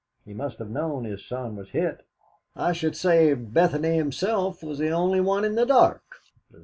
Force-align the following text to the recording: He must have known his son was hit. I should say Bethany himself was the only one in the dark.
He 0.25 0.33
must 0.33 0.57
have 0.57 0.71
known 0.71 1.03
his 1.03 1.23
son 1.23 1.55
was 1.57 1.69
hit. 1.69 2.03
I 2.55 2.71
should 2.73 2.95
say 2.97 3.35
Bethany 3.35 3.97
himself 3.97 4.63
was 4.63 4.79
the 4.79 4.89
only 4.89 5.21
one 5.21 5.45
in 5.45 5.53
the 5.53 5.63
dark. 5.67 6.01